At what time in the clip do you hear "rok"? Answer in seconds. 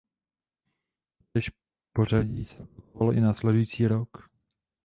3.87-4.17